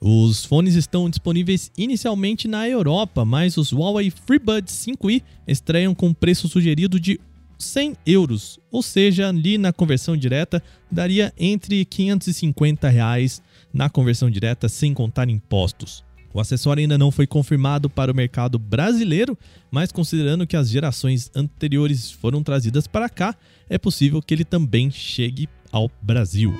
Os 0.01 0.45
fones 0.45 0.75
estão 0.75 1.09
disponíveis 1.09 1.71
inicialmente 1.77 2.48
na 2.48 2.67
Europa, 2.67 3.25
mas 3.25 3.57
os 3.57 3.74
Huawei 3.74 4.09
FreeBuds 4.09 4.74
5i 4.74 5.21
estreiam 5.45 5.93
com 5.93 6.13
preço 6.13 6.48
sugerido 6.48 7.00
de 7.00 7.19
100 7.60 7.98
euros, 8.06 8.58
ou 8.72 8.82
seja, 8.82 9.28
ali 9.28 9.58
na 9.58 9.74
conversão 9.74 10.16
direta 10.16 10.63
daria 10.89 11.34
entre 11.38 11.84
550 11.84 12.88
reais 12.88 13.42
na 13.74 13.89
conversão 13.89 14.32
direta 14.32 14.70
sem 14.70 14.94
contar 14.94 15.30
impostos. 15.30 16.04
O 16.34 16.39
acessório 16.39 16.82
ainda 16.82 16.98
não 16.98 17.12
foi 17.12 17.28
confirmado 17.28 17.89
para 17.89 18.12
o 18.12 18.16
mercado 18.16 18.58
brasileiro, 18.58 19.38
mas 19.70 19.92
considerando 19.92 20.48
que 20.48 20.56
as 20.56 20.70
gerações 20.70 21.30
anteriores 21.36 22.12
foram 22.12 22.42
trazidas 22.42 22.88
para 22.88 23.10
cá, 23.10 23.36
é 23.70 23.78
possível 23.78 24.22
que 24.22 24.34
ele 24.34 24.46
também 24.46 24.89
chegue 24.89 25.50
ao 25.72 25.92
Brasil. 26.01 26.54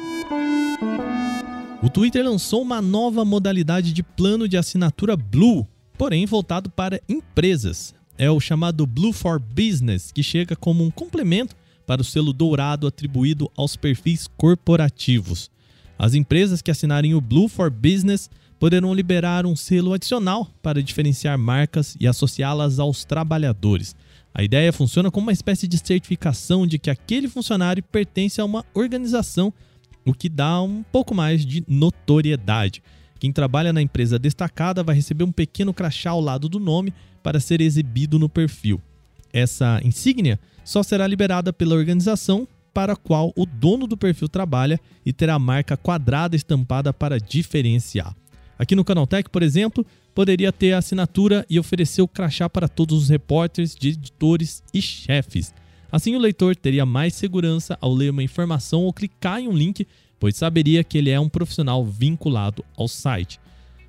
O 1.82 1.90
Twitter 1.90 2.26
lançou 2.26 2.62
uma 2.62 2.82
nova 2.82 3.24
modalidade 3.24 3.94
de 3.94 4.04
plano 4.04 4.50
de 4.50 4.58
assinatura 4.58 5.16
Blue, 5.16 5.66
porém 5.98 6.26
voltado 6.26 6.70
para 6.70 7.00
empresas. 7.08 7.94
É 8.20 8.30
o 8.30 8.38
chamado 8.38 8.86
Blue 8.86 9.14
for 9.14 9.40
Business, 9.40 10.12
que 10.12 10.22
chega 10.22 10.54
como 10.54 10.84
um 10.84 10.92
complemento 10.92 11.56
para 11.88 12.02
o 12.02 12.04
selo 12.04 12.34
dourado 12.34 12.86
atribuído 12.86 13.50
aos 13.56 13.78
perfis 13.78 14.28
corporativos. 14.36 15.50
As 15.98 16.14
empresas 16.14 16.62
que 16.62 16.70
assinarem 16.70 17.14
o 17.14 17.22
Blue 17.22 17.48
for 17.48 17.72
Business 17.72 18.30
poderão 18.60 18.94
liberar 18.94 19.46
um 19.46 19.56
selo 19.56 19.94
adicional 19.94 20.52
para 20.62 20.84
diferenciar 20.84 21.38
marcas 21.38 21.96
e 21.98 22.06
associá-las 22.06 22.78
aos 22.78 23.06
trabalhadores. 23.06 23.96
A 24.34 24.44
ideia 24.44 24.74
funciona 24.74 25.10
como 25.10 25.28
uma 25.28 25.32
espécie 25.32 25.66
de 25.66 25.78
certificação 25.78 26.68
de 26.68 26.78
que 26.78 26.90
aquele 26.90 27.30
funcionário 27.30 27.82
pertence 27.82 28.42
a 28.42 28.46
uma 28.46 28.66
organização 28.74 29.54
o 30.06 30.14
que 30.14 30.28
dá 30.28 30.62
um 30.62 30.84
pouco 30.84 31.16
mais 31.16 31.46
de 31.46 31.64
notoriedade. 31.70 32.84
Quem 33.20 33.32
trabalha 33.32 33.74
na 33.74 33.82
empresa 33.82 34.18
destacada 34.18 34.82
vai 34.82 34.96
receber 34.96 35.26
um 35.26 35.32
pequeno 35.32 35.74
crachá 35.74 36.12
ao 36.12 36.22
lado 36.22 36.48
do 36.48 36.60
nome 36.60 36.94
para 37.22 37.40
ser 37.40 37.60
exibido 37.62 38.18
no 38.18 38.30
perfil. 38.30 38.82
essa 39.32 39.80
insígnia 39.84 40.40
só 40.64 40.82
será 40.82 41.06
liberada 41.06 41.54
pela 41.54 41.76
organização 41.76 42.48
para 42.74 42.94
a 42.94 42.96
qual 42.96 43.34
o 43.36 43.46
dono 43.46 43.86
do 43.86 43.98
perfil 43.98 44.28
trabalha 44.28 44.80
e 45.06 45.12
terá 45.12 45.36
a 45.36 45.40
marca 45.40 45.76
quadrada 45.76 46.36
estampada 46.36 46.94
para 46.94 47.20
diferenciar. 47.20 48.16
Aqui 48.58 48.76
no 48.76 48.84
Canaltech, 48.84 49.30
por 49.30 49.44
exemplo, 49.44 49.86
poderia 50.14 50.52
ter 50.52 50.74
a 50.74 50.80
assinatura 50.80 51.46
e 51.50 51.60
oferecer 51.60 52.02
o 52.02 52.08
crachá 52.08 52.50
para 52.50 52.68
todos 52.68 53.04
os 53.04 53.10
repórteres, 53.10 53.76
editores 53.82 54.64
e 54.74 54.82
chefes. 54.82 55.54
Assim, 55.92 56.16
o 56.16 56.20
leitor 56.20 56.56
teria 56.56 56.86
mais 56.86 57.16
segurança 57.16 57.78
ao 57.82 57.94
ler 57.94 58.12
uma 58.12 58.24
informação 58.24 58.84
ou 58.84 58.94
clicar 58.94 59.40
em 59.40 59.48
um 59.48 59.54
link, 59.54 59.88
pois 60.20 60.36
saberia 60.36 60.84
que 60.84 60.98
ele 60.98 61.10
é 61.10 61.20
um 61.20 61.30
profissional 61.30 61.86
vinculado 61.86 62.64
ao 62.78 62.88
site. 62.88 63.40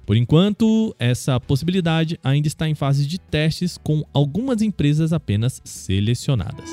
Por 0.06 0.16
enquanto, 0.16 0.94
essa 0.99 1.38
possibilidade 1.38 2.18
ainda 2.22 2.49
está 2.49 2.68
em 2.68 2.75
fase 2.75 3.06
de 3.06 3.18
testes 3.18 3.78
com 3.78 4.04
algumas 4.12 4.60
empresas 4.62 5.12
apenas 5.12 5.60
selecionadas. 5.64 6.68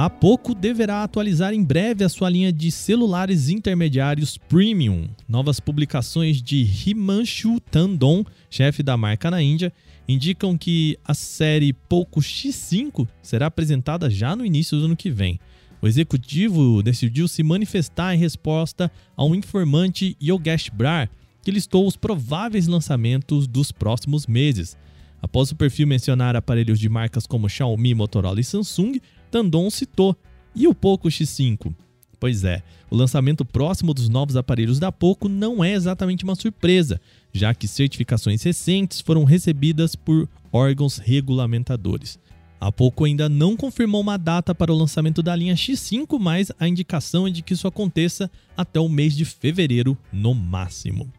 A 0.00 0.08
Poco 0.08 0.54
deverá 0.54 1.02
atualizar 1.02 1.52
em 1.52 1.62
breve 1.62 2.02
a 2.02 2.08
sua 2.08 2.30
linha 2.30 2.50
de 2.50 2.70
celulares 2.70 3.50
intermediários 3.50 4.38
premium. 4.38 5.10
Novas 5.28 5.60
publicações 5.60 6.40
de 6.40 6.66
Himanshu 6.86 7.60
Tandon, 7.70 8.24
chefe 8.48 8.82
da 8.82 8.96
marca 8.96 9.30
na 9.30 9.42
Índia, 9.42 9.70
indicam 10.08 10.56
que 10.56 10.98
a 11.04 11.12
série 11.12 11.74
Poco 11.74 12.20
X5 12.20 13.06
será 13.20 13.46
apresentada 13.46 14.08
já 14.08 14.34
no 14.34 14.42
início 14.46 14.78
do 14.78 14.86
ano 14.86 14.96
que 14.96 15.10
vem. 15.10 15.38
O 15.82 15.88
executivo 15.88 16.82
decidiu 16.82 17.26
se 17.26 17.42
manifestar 17.42 18.14
em 18.14 18.18
resposta 18.18 18.90
a 19.16 19.24
um 19.24 19.34
informante 19.34 20.16
Yogesh 20.22 20.68
Brar, 20.68 21.10
que 21.42 21.50
listou 21.50 21.86
os 21.86 21.96
prováveis 21.96 22.66
lançamentos 22.66 23.46
dos 23.46 23.72
próximos 23.72 24.26
meses. 24.26 24.76
Após 25.22 25.50
o 25.50 25.56
perfil 25.56 25.86
mencionar 25.86 26.36
aparelhos 26.36 26.78
de 26.78 26.88
marcas 26.88 27.26
como 27.26 27.48
Xiaomi, 27.48 27.94
Motorola 27.94 28.40
e 28.40 28.44
Samsung, 28.44 29.00
Tandon 29.30 29.70
citou. 29.70 30.16
E 30.54 30.66
o 30.66 30.74
Poco 30.74 31.08
X5? 31.08 31.72
Pois 32.18 32.44
é, 32.44 32.62
o 32.90 32.96
lançamento 32.96 33.44
próximo 33.44 33.94
dos 33.94 34.08
novos 34.08 34.36
aparelhos 34.36 34.78
da 34.78 34.92
Poco 34.92 35.28
não 35.28 35.64
é 35.64 35.72
exatamente 35.72 36.24
uma 36.24 36.34
surpresa, 36.34 37.00
já 37.32 37.54
que 37.54 37.66
certificações 37.66 38.42
recentes 38.42 39.00
foram 39.00 39.24
recebidas 39.24 39.94
por 39.94 40.28
órgãos 40.52 40.98
regulamentadores. 40.98 42.18
A 42.60 42.70
Poco 42.70 43.06
ainda 43.06 43.26
não 43.26 43.56
confirmou 43.56 44.02
uma 44.02 44.18
data 44.18 44.54
para 44.54 44.70
o 44.70 44.76
lançamento 44.76 45.22
da 45.22 45.34
linha 45.34 45.54
X5, 45.54 46.18
mas 46.18 46.52
a 46.60 46.68
indicação 46.68 47.26
é 47.26 47.30
de 47.30 47.40
que 47.40 47.54
isso 47.54 47.66
aconteça 47.66 48.30
até 48.54 48.78
o 48.78 48.86
mês 48.86 49.16
de 49.16 49.24
fevereiro 49.24 49.96
no 50.12 50.34
máximo. 50.34 51.10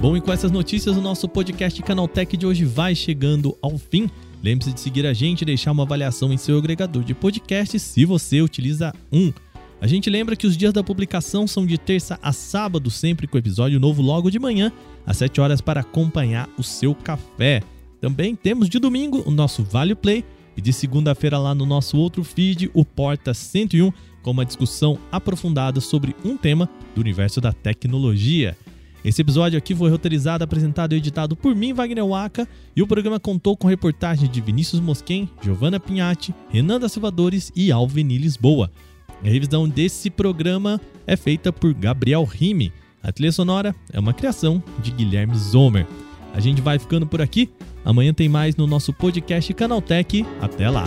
Bom, 0.00 0.16
e 0.16 0.20
com 0.20 0.32
essas 0.32 0.52
notícias, 0.52 0.96
o 0.96 1.00
nosso 1.00 1.28
podcast 1.28 1.82
Canaltech 1.82 2.36
de 2.36 2.46
hoje 2.46 2.64
vai 2.64 2.94
chegando 2.94 3.56
ao 3.60 3.76
fim. 3.76 4.08
Lembre-se 4.40 4.72
de 4.72 4.80
seguir 4.80 5.06
a 5.06 5.14
gente 5.14 5.42
e 5.42 5.46
deixar 5.46 5.72
uma 5.72 5.82
avaliação 5.82 6.32
em 6.32 6.36
seu 6.36 6.58
agregador 6.58 7.02
de 7.02 7.14
podcast 7.14 7.76
se 7.80 8.04
você 8.04 8.40
utiliza 8.40 8.94
um. 9.10 9.32
A 9.84 9.86
gente 9.86 10.08
lembra 10.08 10.34
que 10.34 10.46
os 10.46 10.56
dias 10.56 10.72
da 10.72 10.82
publicação 10.82 11.46
são 11.46 11.66
de 11.66 11.76
terça 11.76 12.18
a 12.22 12.32
sábado, 12.32 12.90
sempre 12.90 13.26
com 13.26 13.36
episódio 13.36 13.78
novo 13.78 14.00
logo 14.00 14.30
de 14.30 14.38
manhã, 14.38 14.72
às 15.04 15.18
7 15.18 15.42
horas, 15.42 15.60
para 15.60 15.82
acompanhar 15.82 16.48
o 16.56 16.62
seu 16.62 16.94
café. 16.94 17.60
Também 18.00 18.34
temos 18.34 18.70
de 18.70 18.78
domingo 18.78 19.22
o 19.26 19.30
nosso 19.30 19.62
Vale 19.62 19.94
Play 19.94 20.24
e 20.56 20.62
de 20.62 20.72
segunda-feira 20.72 21.36
lá 21.36 21.54
no 21.54 21.66
nosso 21.66 21.98
outro 21.98 22.24
feed, 22.24 22.70
o 22.72 22.82
Porta 22.82 23.34
101, 23.34 23.92
com 24.22 24.30
uma 24.30 24.46
discussão 24.46 24.98
aprofundada 25.12 25.82
sobre 25.82 26.16
um 26.24 26.34
tema 26.34 26.66
do 26.94 27.02
universo 27.02 27.38
da 27.38 27.52
tecnologia. 27.52 28.56
Esse 29.04 29.20
episódio 29.20 29.58
aqui 29.58 29.74
foi 29.74 29.90
roteirizado, 29.90 30.42
apresentado 30.42 30.94
e 30.94 30.96
editado 30.96 31.36
por 31.36 31.54
mim, 31.54 31.74
Wagner 31.74 32.06
Waka, 32.06 32.48
e 32.74 32.80
o 32.80 32.86
programa 32.86 33.20
contou 33.20 33.54
com 33.54 33.68
reportagens 33.68 34.30
de 34.30 34.40
Vinícius 34.40 34.80
Mosquen, 34.80 35.28
Giovanna 35.42 35.78
Pinhatti, 35.78 36.34
Renan 36.48 36.80
da 36.80 36.88
Silvadores 36.88 37.52
e 37.54 37.70
Alveni 37.70 38.16
Lisboa. 38.16 38.70
A 39.24 39.28
revisão 39.28 39.66
desse 39.66 40.10
programa 40.10 40.78
é 41.06 41.16
feita 41.16 41.50
por 41.50 41.72
Gabriel 41.72 42.24
Rime. 42.24 42.70
A 43.02 43.10
trilha 43.10 43.32
sonora 43.32 43.74
é 43.90 43.98
uma 43.98 44.12
criação 44.12 44.62
de 44.80 44.90
Guilherme 44.90 45.34
Zomer. 45.34 45.86
A 46.34 46.40
gente 46.40 46.60
vai 46.60 46.78
ficando 46.78 47.06
por 47.06 47.22
aqui. 47.22 47.50
Amanhã 47.84 48.12
tem 48.12 48.28
mais 48.28 48.54
no 48.54 48.66
nosso 48.66 48.92
podcast 48.92 49.52
Canaltech. 49.54 50.26
Até 50.42 50.68
lá! 50.68 50.84